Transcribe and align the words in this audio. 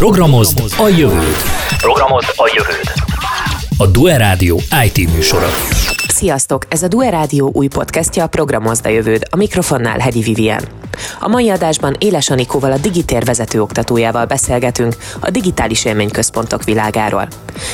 Programozd 0.00 0.60
a 0.78 0.88
jövőt. 0.88 1.42
Programozd 1.76 2.32
a 2.36 2.52
jövőt. 2.54 2.92
A 3.76 3.86
Due 3.86 4.16
Rádió 4.16 4.60
IT 4.84 5.12
műsora. 5.12 5.48
Sziasztok! 6.20 6.62
Ez 6.68 6.82
a 6.82 6.88
Due 6.88 7.10
Rádió 7.10 7.50
új 7.54 7.66
podcastja 7.66 8.24
a 8.24 8.26
Programozd 8.26 8.86
a 8.86 8.88
jövőd. 8.88 9.22
A 9.30 9.36
mikrofonnál 9.36 9.98
Hegyi 9.98 10.20
Vivien. 10.20 10.62
A 11.20 11.28
mai 11.28 11.50
adásban 11.50 11.96
Éles 11.98 12.30
Anikóval 12.30 12.72
a 12.72 12.78
Digitér 12.78 13.24
vezető 13.24 13.62
oktatójával 13.62 14.24
beszélgetünk 14.24 14.96
a 15.20 15.30
digitális 15.30 15.84
élményközpontok 15.84 16.64
világáról. 16.64 17.28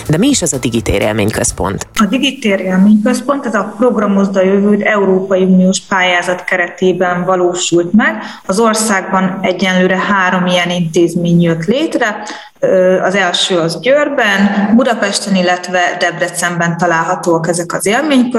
De 0.09 0.17
mi 0.17 0.29
is 0.29 0.43
az 0.43 0.53
a 0.53 0.59
Digitér 0.59 1.03
élményközpont? 1.03 1.87
A 1.95 2.05
Digitér 2.05 2.61
élményközpont 2.61 3.47
ez 3.47 3.55
a 3.55 3.75
Programozda 3.79 4.45
Jövőd 4.45 4.83
Európai 4.85 5.43
Uniós 5.43 5.81
pályázat 5.81 6.45
keretében 6.45 7.25
valósult 7.25 7.93
meg. 7.93 8.15
Az 8.47 8.59
országban 8.59 9.39
egyenlőre 9.43 9.99
három 9.99 10.47
ilyen 10.47 10.71
intézmény 10.71 11.43
jött 11.43 11.65
létre, 11.65 12.23
az 13.03 13.15
első 13.15 13.59
az 13.59 13.81
Győrben, 13.81 14.73
Budapesten, 14.77 15.35
illetve 15.35 15.97
Debrecenben 15.99 16.77
találhatóak 16.77 17.49
ezek 17.49 17.73
az 17.73 17.87
élményközpontok, 17.87 18.36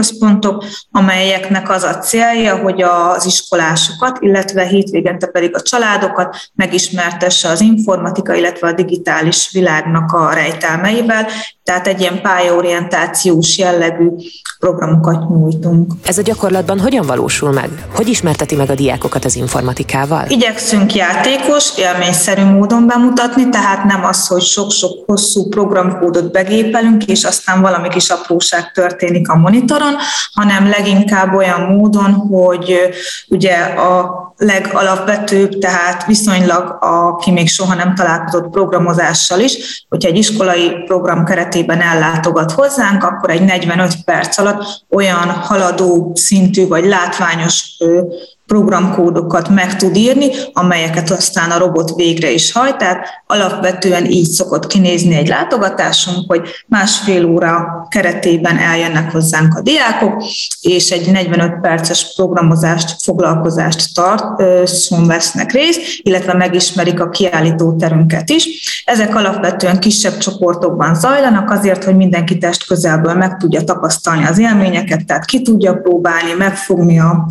amelyeknek 0.92 1.70
az 1.70 1.84
a 1.84 1.98
célja, 1.98 2.56
hogy 2.56 2.82
az 2.82 3.26
iskolásokat, 3.26 4.18
illetve 4.20 4.66
hétvégente 4.66 5.28
pedig 5.28 5.56
a 5.56 5.62
családokat 5.62 6.36
megismertesse 6.54 7.50
az 7.50 7.62
informatika, 7.62 8.34
illetve 8.34 8.68
a 8.68 8.74
digitális 8.74 9.52
világnak 9.52 10.12
a 10.12 10.34
rejtelmeivel, 10.34 11.28
tehát 11.64 11.88
egy 11.88 12.00
ilyen 12.00 12.22
pályaorientációs 12.22 13.58
jellegű 13.58 14.10
programokat 14.60 15.30
nyújtunk. 15.30 15.92
Ez 16.04 16.18
a 16.18 16.22
gyakorlatban 16.22 16.80
hogyan 16.80 17.06
valósul 17.06 17.52
meg? 17.52 17.70
Hogy 17.96 18.08
ismerteti 18.08 18.56
meg 18.56 18.70
a 18.70 18.76
diákokat 18.76 19.26
az 19.26 19.36
informatikával? 19.36 20.26
Igyekszünk 20.28 20.94
játékos, 20.96 21.78
élményszerű 21.78 22.44
módon 22.44 22.88
bemutatni, 22.88 23.50
tehát 23.50 23.84
nem 23.84 24.06
az, 24.06 24.28
hogy 24.28 24.42
sok-sok 24.42 24.92
hosszú 25.06 25.50
programkódot 25.50 26.32
begépelünk, 26.32 27.06
és 27.06 27.24
aztán 27.24 27.62
valami 27.62 27.88
kis 27.90 28.10
apróság 28.10 28.72
történik 28.72 29.30
a 29.30 29.36
monitoron, 29.36 29.87
hanem 30.34 30.70
leginkább 30.70 31.34
olyan 31.34 31.62
módon, 31.62 32.14
hogy 32.14 32.90
ugye 33.28 33.56
a 33.64 34.26
legalapvetőbb, 34.38 35.58
tehát 35.58 36.06
viszonylag, 36.06 36.78
aki 36.80 37.32
még 37.32 37.50
soha 37.50 37.74
nem 37.74 37.96
találkozott 37.96 38.50
programozással 38.50 39.40
is, 39.40 39.86
hogyha 39.90 40.10
egy 40.10 40.18
iskolai 40.18 40.70
program 40.86 41.26
keretében 41.26 41.82
ellátogat 41.82 42.52
hozzánk, 42.52 43.04
akkor 43.04 43.30
egy 43.30 43.42
45 43.42 44.04
perc 44.06 44.38
alatt 44.38 44.86
olyan 44.90 45.30
haladó 45.30 46.12
szintű 46.16 46.68
vagy 46.68 46.86
látványos 46.86 47.64
programkódokat 48.48 49.50
meg 49.50 49.76
tud 49.76 49.96
írni, 49.96 50.30
amelyeket 50.54 51.10
aztán 51.10 51.52
a 51.52 51.58
robot 51.58 51.96
végre 51.96 52.32
is 52.32 52.52
hajt. 52.52 52.78
Tehát 52.78 53.08
alapvetően 53.28 54.06
így 54.06 54.30
szokott 54.30 54.68
kinézni 54.68 55.16
egy 55.16 55.28
látogatásunk, 55.28 56.32
hogy 56.32 56.50
másfél 56.68 57.26
óra 57.26 57.88
keretében 57.90 58.58
eljönnek 58.58 59.12
hozzánk 59.12 59.56
a 59.56 59.62
diákok, 59.62 60.24
és 60.62 60.92
egy 60.92 61.12
45 61.12 61.60
perces 61.62 62.16
programozást, 62.16 62.96
foglalkozást 63.04 63.94
tart, 63.94 64.44
szon 64.68 65.08
vesznek 65.08 65.52
részt, 65.52 65.82
illetve 66.02 66.34
megismerik 66.34 67.00
a 67.00 67.10
kiállító 67.10 67.76
terünket 67.76 68.30
is. 68.30 68.48
Ezek 68.86 69.16
alapvetően 69.16 69.80
kisebb 69.80 70.18
csoportokban 70.18 70.96
zajlanak, 70.96 71.52
azért, 71.52 71.84
hogy 71.84 71.96
mindenki 71.96 72.38
test 72.38 72.68
közelből 72.68 73.14
meg 73.14 73.38
tudja 73.38 73.64
tapasztalni 73.64 74.26
az 74.26 74.40
élményeket, 74.40 75.06
tehát 75.06 75.26
ki 75.26 75.42
tudja 75.42 75.74
próbálni, 75.74 76.34
megfogni 76.38 77.00
a 77.00 77.28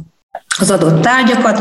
az 0.58 0.70
adott 0.70 1.02
tárgyakat. 1.02 1.60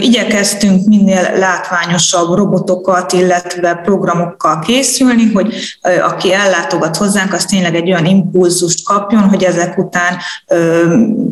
Igyekeztünk 0.00 0.86
minél 0.86 1.38
látványosabb 1.38 2.34
robotokat, 2.36 3.12
illetve 3.12 3.74
programokkal 3.74 4.58
készülni, 4.58 5.32
hogy 5.32 5.54
aki 6.02 6.32
ellátogat 6.32 6.96
hozzánk, 6.96 7.32
az 7.32 7.44
tényleg 7.44 7.74
egy 7.74 7.90
olyan 7.90 8.06
impulzust 8.06 8.84
kapjon, 8.84 9.22
hogy 9.22 9.44
ezek 9.44 9.78
után 9.78 10.16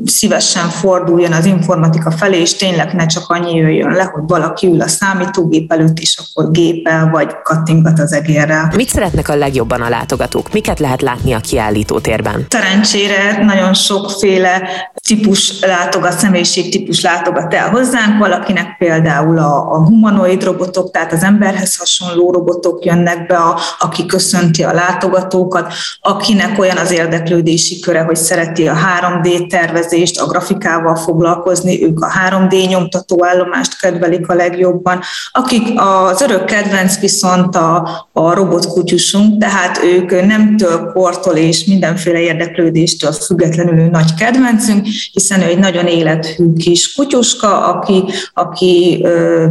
szívesen 0.05 0.69
forduljon 0.69 1.33
az 1.33 1.45
informatika 1.45 2.11
felé, 2.11 2.41
és 2.41 2.57
tényleg 2.57 2.93
ne 2.93 3.07
csak 3.07 3.25
annyi 3.29 3.55
jöjjön 3.55 3.93
le, 3.93 4.03
hogy 4.03 4.23
valaki 4.27 4.67
ül 4.67 4.81
a 4.81 4.89
számítógép 4.89 5.73
előtt, 5.73 5.99
és 5.99 6.19
akkor 6.19 6.51
gépel, 6.51 7.11
vagy 7.11 7.29
kattingat 7.43 7.99
az 7.99 8.13
egérrel. 8.13 8.73
Mit 8.77 8.89
szeretnek 8.89 9.29
a 9.29 9.35
legjobban 9.35 9.81
a 9.81 9.89
látogatók? 9.89 10.53
Miket 10.53 10.79
lehet 10.79 11.03
látni 11.03 11.33
a 11.33 11.39
kiállító 11.39 11.99
térben? 11.99 12.47
Szerencsére 12.49 13.45
nagyon 13.45 13.75
sokféle 13.75 14.63
típus 15.07 15.61
látogat, 15.61 16.19
személyiség 16.19 16.71
típus 16.71 16.79
látogat 17.03 17.55
el 17.55 17.71
hozzánk, 17.71 18.19
valakinek 18.19 18.77
például 18.79 19.39
a, 19.39 19.73
a 19.73 19.85
humanoid 19.85 20.45
robotok, 20.45 20.91
tehát 20.91 21.13
az 21.13 21.23
emberhez 21.23 21.77
hasonló 21.77 22.31
robotok 22.31 22.85
jönnek 22.85 23.27
be, 23.27 23.37
a, 23.37 23.59
aki 23.79 24.07
köszönti 24.07 24.63
a 24.63 24.73
látogatókat, 24.73 25.73
akinek 26.01 26.59
olyan 26.59 26.77
az 26.77 26.93
érdeklődési 26.93 27.81
köre, 27.81 28.03
hogy 28.03 28.17
szereti 28.17 28.69
a 28.69 28.75
3D 28.75 29.47
tervezést, 29.47 30.21
a 30.21 30.27
grafikával 30.27 30.97
foglalkozni, 30.97 31.85
ők 31.85 32.01
a 32.01 32.13
3D 32.29 32.69
nyomtató 32.69 33.25
állomást 33.25 33.81
kedvelik 33.81 34.29
a 34.29 34.35
legjobban, 34.35 35.01
akik 35.33 35.81
az 35.81 36.21
örök 36.21 36.45
kedvenc 36.45 36.99
viszont 36.99 37.57
a, 37.57 37.89
a 38.13 38.35
robotkutyusunk, 38.35 39.41
tehát 39.41 39.81
ők 39.85 40.27
nemtől, 40.27 40.93
kortól 40.93 41.35
és 41.35 41.65
mindenféle 41.65 42.19
érdeklődéstől 42.19 43.13
függetlenül 43.13 43.87
nagy 43.87 44.15
kedvencünk, 44.15 44.87
hiszen 45.13 45.41
ő 45.41 45.45
egy 45.45 45.59
nagyon 45.59 45.87
élethű 45.87 46.53
kis 46.71 46.93
kutyuska, 46.93 47.67
aki, 47.67 48.05
aki 48.35 49.05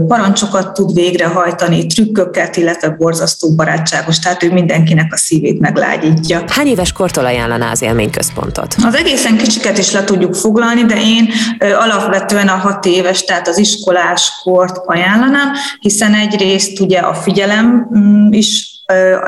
parancsokat 0.08 0.74
tud 0.74 0.94
végrehajtani, 0.94 1.86
trükköket, 1.86 2.58
illetve 2.58 2.90
borzasztó 2.90 3.56
barátságos, 3.56 4.20
tehát 4.20 4.44
ő 4.44 4.52
mindenkinek 4.52 5.14
a 5.14 5.18
szívét 5.18 5.60
meglágyítja. 5.60 6.44
Hány 6.48 6.68
éves 6.68 6.92
kortól 6.92 7.26
ajánlaná 7.26 7.72
az 7.72 7.82
élményközpontot? 7.82 8.76
Az 8.84 8.96
egészen 8.96 9.38
kicsiket 9.38 9.78
is 9.78 9.92
le 9.92 10.04
tudjuk 10.04 10.36
foglalni, 10.36 10.86
de 10.86 10.96
én 11.02 11.30
alapvetően 11.60 12.48
a 12.48 12.56
hat 12.56 12.86
éves, 12.86 13.24
tehát 13.24 13.48
az 13.48 13.58
iskolás 13.58 14.32
kort 14.44 14.78
ajánlanám, 14.86 15.52
hiszen 15.80 16.14
egyrészt 16.14 16.80
ugye 16.80 17.00
a 17.00 17.14
figyelem 17.14 17.90
mm, 17.98 18.32
is 18.32 18.79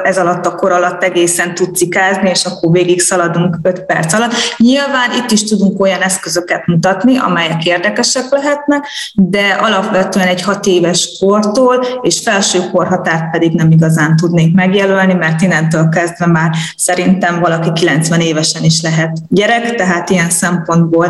ez 0.03 0.17
alatt 0.17 0.45
a 0.45 0.55
kor 0.55 0.71
alatt 0.71 1.03
egészen 1.03 1.53
tud 1.53 1.75
cikázni, 1.75 2.29
és 2.29 2.45
akkor 2.45 2.71
végig 2.71 3.01
szaladunk 3.01 3.57
5 3.61 3.85
perc 3.85 4.13
alatt. 4.13 4.33
Nyilván 4.57 5.11
itt 5.23 5.31
is 5.31 5.43
tudunk 5.43 5.79
olyan 5.81 6.01
eszközöket 6.01 6.65
mutatni, 6.65 7.17
amelyek 7.17 7.65
érdekesek 7.65 8.29
lehetnek, 8.29 8.87
de 9.13 9.57
alapvetően 9.61 10.27
egy 10.27 10.41
6 10.41 10.65
éves 10.65 11.09
kortól 11.19 11.85
és 12.01 12.19
felső 12.19 12.59
korhatárt 12.71 13.31
pedig 13.31 13.51
nem 13.51 13.71
igazán 13.71 14.15
tudnék 14.15 14.55
megjelölni, 14.55 15.13
mert 15.13 15.41
innentől 15.41 15.89
kezdve 15.89 16.25
már 16.25 16.55
szerintem 16.75 17.39
valaki 17.39 17.71
90 17.71 18.19
évesen 18.19 18.63
is 18.63 18.81
lehet 18.81 19.17
gyerek, 19.29 19.75
tehát 19.75 20.09
ilyen 20.09 20.29
szempontból 20.29 21.07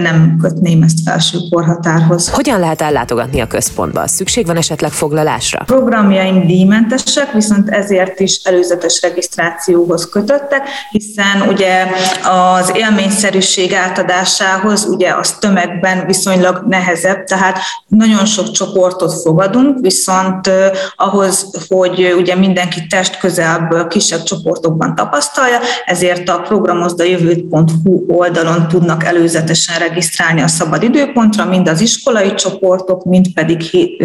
nem 0.00 0.36
kötném 0.42 0.82
ezt 0.82 0.98
felső 1.04 1.38
korhatárhoz. 1.50 2.30
Hogyan 2.30 2.60
lehet 2.60 2.80
ellátogatni 2.80 3.40
a 3.40 3.46
központba? 3.46 4.06
Szükség 4.06 4.46
van 4.46 4.56
esetleg 4.56 4.90
foglalásra? 4.90 5.62
Programjaink 5.66 6.44
díjmentesek, 6.44 7.32
viszont 7.32 7.70
ez 7.70 7.85
ezért 7.86 8.20
is 8.20 8.40
előzetes 8.44 9.02
regisztrációhoz 9.02 10.08
kötöttek, 10.08 10.68
hiszen 10.90 11.48
ugye 11.48 11.86
az 12.30 12.72
élményszerűség 12.74 13.74
átadásához 13.74 14.84
ugye 14.84 15.14
az 15.14 15.32
tömegben 15.32 16.06
viszonylag 16.06 16.64
nehezebb, 16.68 17.24
tehát 17.24 17.58
nagyon 17.86 18.24
sok 18.24 18.50
csoportot 18.50 19.12
fogadunk, 19.12 19.78
viszont 19.80 20.50
ahhoz, 20.96 21.50
hogy 21.68 22.14
ugye 22.16 22.34
mindenki 22.34 22.86
test 22.86 23.18
közelből 23.18 23.86
kisebb 23.86 24.22
csoportokban 24.22 24.94
tapasztalja, 24.94 25.58
ezért 25.84 26.28
a 26.28 26.40
programozdajövőt.hu 26.40 28.04
oldalon 28.08 28.68
tudnak 28.68 29.04
előzetesen 29.04 29.78
regisztrálni 29.78 30.42
a 30.42 30.48
szabad 30.48 30.82
időpontra, 30.82 31.44
mind 31.44 31.68
az 31.68 31.80
iskolai 31.80 32.34
csoportok, 32.34 33.04
mind 33.04 33.26
pedig 33.34 33.62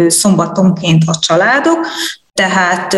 szombatonként 0.08 1.02
a 1.06 1.18
családok, 1.18 1.86
tehát 2.34 2.96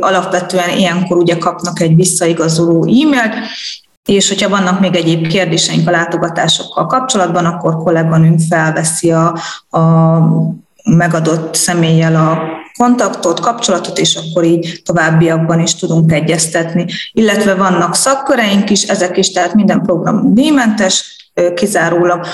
alapvetően 0.00 0.78
ilyenkor 0.78 1.16
ugye 1.16 1.38
kapnak 1.38 1.80
egy 1.80 1.94
visszaigazoló 1.94 2.82
e-mailt, 2.82 3.34
és 4.04 4.28
hogyha 4.28 4.48
vannak 4.48 4.80
még 4.80 4.94
egyéb 4.94 5.26
kérdéseink 5.26 5.88
a 5.88 5.90
látogatásokkal 5.90 6.86
kapcsolatban, 6.86 7.44
akkor 7.44 7.76
kolléganünk 7.76 8.40
felveszi 8.48 9.12
a, 9.12 9.38
a 9.70 9.80
megadott 10.84 11.54
személlyel 11.54 12.16
a 12.16 12.42
kontaktot, 12.78 13.40
kapcsolatot, 13.40 13.98
és 13.98 14.16
akkor 14.16 14.44
így 14.44 14.82
továbbiakban 14.84 15.60
is 15.60 15.74
tudunk 15.74 16.12
egyeztetni. 16.12 16.86
Illetve 17.12 17.54
vannak 17.54 17.94
szakköreink 17.94 18.70
is, 18.70 18.82
ezek 18.82 19.16
is, 19.16 19.30
tehát 19.30 19.54
minden 19.54 19.82
program 19.82 20.34
díjmentes, 20.34 21.16
kizárólag 21.54 22.26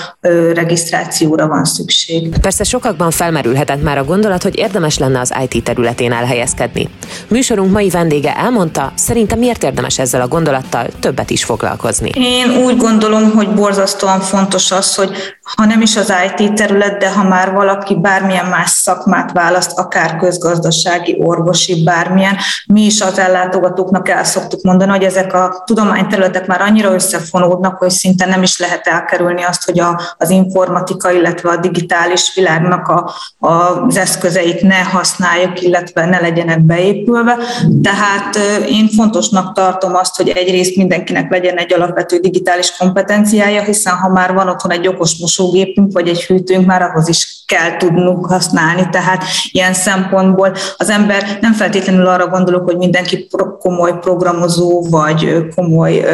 regisztrációra 0.54 1.46
van 1.46 1.64
szükség. 1.64 2.38
Persze 2.40 2.64
sokakban 2.64 3.10
felmerülhetett 3.10 3.82
már 3.82 3.98
a 3.98 4.04
gondolat, 4.04 4.42
hogy 4.42 4.58
érdemes 4.58 4.98
lenne 4.98 5.20
az 5.20 5.34
IT 5.48 5.64
területén 5.64 6.12
elhelyezkedni. 6.12 6.88
Műsorunk 7.28 7.72
mai 7.72 7.88
vendége 7.88 8.36
elmondta, 8.36 8.92
szerintem 8.94 9.38
miért 9.38 9.62
érdemes 9.62 9.98
ezzel 9.98 10.20
a 10.20 10.28
gondolattal 10.28 10.86
többet 11.00 11.30
is 11.30 11.44
foglalkozni. 11.44 12.10
Én 12.14 12.50
úgy 12.64 12.76
gondolom, 12.76 13.30
hogy 13.30 13.54
borzasztóan 13.54 14.20
fontos 14.20 14.70
az, 14.70 14.94
hogy 14.94 15.10
ha 15.56 15.64
nem 15.64 15.80
is 15.80 15.96
az 15.96 16.12
IT 16.26 16.52
terület, 16.52 16.98
de 16.98 17.12
ha 17.12 17.22
már 17.22 17.52
valaki 17.52 17.94
bármilyen 17.94 18.46
más 18.46 18.70
szakmát 18.70 19.32
választ, 19.32 19.78
akár 19.78 20.16
közgazdasági, 20.16 21.16
orvosi, 21.20 21.82
bármilyen, 21.84 22.36
mi 22.66 22.80
is 22.80 23.00
az 23.00 23.18
ellátogatóknak 23.18 24.08
el 24.08 24.24
szoktuk 24.24 24.62
mondani, 24.62 24.90
hogy 24.90 25.02
ezek 25.02 25.34
a 25.34 25.62
tudományterületek 25.66 26.46
már 26.46 26.60
annyira 26.60 26.92
összefonódnak, 26.92 27.78
hogy 27.78 27.90
szinte 27.90 28.26
nem 28.26 28.42
is 28.42 28.58
lehet 28.58 28.86
elkerülni 28.92 29.42
azt, 29.42 29.64
hogy 29.64 29.80
a, 29.80 30.00
az 30.18 30.30
informatika, 30.30 31.10
illetve 31.10 31.50
a 31.50 31.56
digitális 31.56 32.34
világnak 32.34 32.88
a, 32.88 33.10
az 33.38 33.96
eszközeit 33.96 34.62
ne 34.62 34.78
használjuk, 34.78 35.62
illetve 35.62 36.06
ne 36.06 36.20
legyenek 36.20 36.60
beépülve. 36.60 37.36
Tehát 37.82 38.38
én 38.68 38.88
fontosnak 38.88 39.52
tartom 39.54 39.94
azt, 39.94 40.16
hogy 40.16 40.28
egyrészt 40.28 40.76
mindenkinek 40.76 41.30
legyen 41.30 41.56
egy 41.56 41.72
alapvető 41.72 42.16
digitális 42.16 42.76
kompetenciája, 42.78 43.62
hiszen 43.62 43.94
ha 43.94 44.08
már 44.08 44.34
van 44.34 44.48
otthon 44.48 44.70
egy 44.70 44.88
okos 44.88 45.18
mosógépünk, 45.18 45.92
vagy 45.92 46.08
egy 46.08 46.24
hűtőnk, 46.24 46.66
már 46.66 46.82
ahhoz 46.82 47.08
is 47.08 47.44
kell 47.46 47.76
tudnunk 47.76 48.26
használni. 48.26 48.88
Tehát 48.90 49.24
ilyen 49.50 49.72
szempontból 49.72 50.54
az 50.76 50.90
ember 50.90 51.38
nem 51.40 51.52
feltétlenül 51.52 52.06
arra 52.06 52.26
gondolok, 52.26 52.64
hogy 52.64 52.76
mindenki 52.76 53.28
komoly 53.58 53.98
programozó 53.98 54.86
vagy 54.90 55.46
komoly 55.54 56.04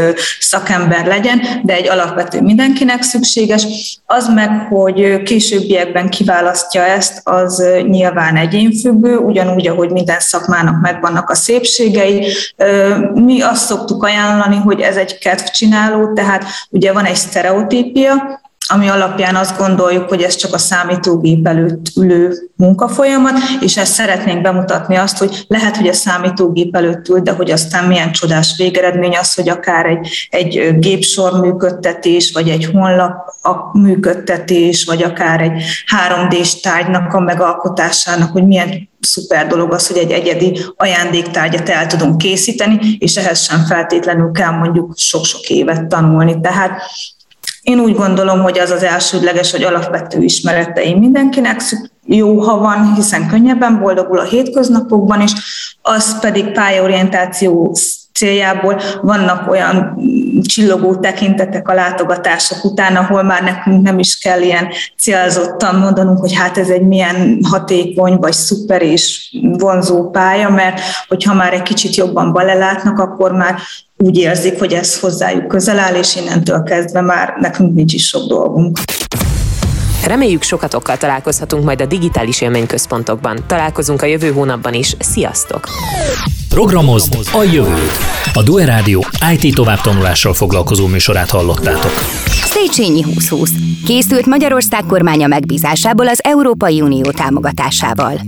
szakember 0.41 1.07
legyen, 1.07 1.41
de 1.63 1.75
egy 1.75 1.89
alapvető 1.89 2.43
mindenkinek 2.69 3.03
szükséges. 3.03 3.67
Az 4.07 4.29
meg, 4.35 4.67
hogy 4.71 5.23
későbbiekben 5.23 6.09
kiválasztja 6.09 6.83
ezt, 6.83 7.21
az 7.25 7.63
nyilván 7.83 8.37
egyénfüggő, 8.37 9.17
ugyanúgy, 9.17 9.69
ahogy 9.69 9.91
minden 9.91 10.21
szakmának 10.21 10.81
megvannak 10.81 11.31
a 11.31 11.35
szépségei. 11.35 12.27
Mi 13.15 13.41
azt 13.41 13.65
szoktuk 13.65 14.03
ajánlani, 14.03 14.57
hogy 14.57 14.81
ez 14.81 14.97
egy 14.97 15.19
kedvcsináló, 15.19 16.13
tehát 16.13 16.45
ugye 16.71 16.93
van 16.93 17.05
egy 17.05 17.15
sztereotípia, 17.15 18.41
ami 18.71 18.89
alapján 18.89 19.37
azt 19.37 19.59
gondoljuk, 19.59 20.09
hogy 20.09 20.23
ez 20.23 20.37
csak 20.37 20.55
a 20.55 20.59
számítógép 20.59 21.47
előtt 21.47 21.87
ülő 21.97 22.51
munkafolyamat, 22.57 23.35
és 23.61 23.77
ezt 23.77 23.93
szeretnénk 23.93 24.43
bemutatni 24.43 24.97
azt, 24.97 25.19
hogy 25.19 25.45
lehet, 25.49 25.77
hogy 25.77 25.89
a 25.89 25.93
számítógép 25.93 26.77
előtt 26.77 27.09
ül, 27.09 27.21
de 27.21 27.33
hogy 27.33 27.51
aztán 27.51 27.85
milyen 27.85 28.13
csodás 28.13 28.55
végeredmény 28.57 29.17
az, 29.17 29.35
hogy 29.35 29.49
akár 29.49 29.87
egy, 29.87 30.29
egy 30.31 30.79
gépsor 30.79 31.41
működtetés, 31.41 32.33
vagy 32.33 32.49
egy 32.49 32.65
honlap 32.65 33.13
a 33.43 33.79
működtetés, 33.79 34.85
vagy 34.85 35.03
akár 35.03 35.41
egy 35.41 35.63
3D-s 36.09 36.61
tárgynak 36.61 37.15
a 37.15 37.21
megalkotásának, 37.21 38.33
hogy 38.33 38.47
milyen 38.47 38.89
szuper 39.01 39.47
dolog 39.47 39.73
az, 39.73 39.87
hogy 39.87 39.97
egy 39.97 40.11
egyedi 40.11 40.61
ajándéktárgyat 40.77 41.69
el 41.69 41.87
tudunk 41.87 42.19
készíteni, 42.19 42.97
és 42.99 43.17
ehhez 43.17 43.43
sem 43.43 43.65
feltétlenül 43.65 44.31
kell 44.33 44.51
mondjuk 44.51 44.93
sok-sok 44.97 45.49
évet 45.49 45.87
tanulni. 45.87 46.41
Tehát 46.41 46.83
én 47.69 47.81
úgy 47.81 47.95
gondolom, 47.95 48.43
hogy 48.43 48.59
az 48.59 48.71
az 48.71 48.83
elsődleges, 48.83 49.51
hogy 49.51 49.63
alapvető 49.63 50.23
ismereteim 50.23 50.99
mindenkinek 50.99 51.61
jó, 52.05 52.41
ha 52.41 52.59
van, 52.59 52.95
hiszen 52.95 53.29
könnyebben 53.29 53.81
boldogul 53.81 54.19
a 54.19 54.25
hétköznapokban 54.25 55.21
is, 55.21 55.33
az 55.83 56.21
pedig 56.21 56.53
pályaorientáció 56.53 57.75
céljából 58.19 58.81
vannak 59.03 59.51
olyan 59.51 59.97
csillogó 60.43 60.97
tekintetek 60.97 61.69
a 61.69 61.75
látogatások 61.75 62.65
után, 62.65 62.97
ahol 62.97 63.23
már 63.23 63.43
nekünk 63.43 63.83
nem 63.83 63.99
is 63.99 64.19
kell 64.19 64.41
ilyen 64.41 64.69
célzottan 64.99 65.75
mondanunk, 65.75 66.19
hogy 66.19 66.35
hát 66.35 66.59
ez 66.59 66.69
egy 66.69 66.87
milyen 66.87 67.39
hatékony, 67.43 68.17
vagy 68.17 68.33
szuper 68.33 68.83
és 68.83 69.37
vonzó 69.59 70.11
pálya, 70.11 70.49
mert 70.49 70.81
hogyha 71.09 71.35
már 71.35 71.53
egy 71.53 71.63
kicsit 71.63 71.95
jobban 71.95 72.33
belelátnak, 72.33 72.99
akkor 72.99 73.33
már 73.33 73.59
úgy 73.97 74.17
érzik, 74.17 74.59
hogy 74.59 74.73
ez 74.73 75.01
hozzájuk 75.01 75.47
közel 75.47 75.79
áll, 75.79 75.95
és 75.95 76.17
innentől 76.17 76.63
kezdve 76.63 77.01
már 77.01 77.35
nekünk 77.41 77.75
nincs 77.75 77.93
is 77.93 78.09
sok 78.09 78.29
dolgunk. 78.29 78.79
Reméljük 80.09 80.43
sokatokkal 80.43 80.97
találkozhatunk 80.97 81.65
majd 81.65 81.81
a 81.81 81.87
digitális 81.87 82.41
élményközpontokban. 82.41 83.39
Találkozunk 83.47 84.03
a 84.03 84.07
jövő 84.07 84.33
hónapban 84.33 84.75
is. 84.75 84.97
Sziasztok! 84.99 85.69
Programozd 86.49 87.19
a 87.33 87.43
jövőt! 87.43 87.99
A 88.33 88.43
Due 88.43 88.65
Rádió 88.65 89.05
IT 89.33 89.55
továbbtanulással 89.55 90.35
foglalkozó 90.35 90.87
műsorát 90.87 91.31
hallottátok. 91.31 91.93
Széchenyi 92.45 93.03
2020. 93.03 93.51
Készült 93.85 94.27
Magyarország 94.27 94.85
kormánya 94.87 95.27
megbízásából 95.27 96.09
az 96.09 96.21
Európai 96.23 96.81
Unió 96.81 97.11
támogatásával. 97.11 98.21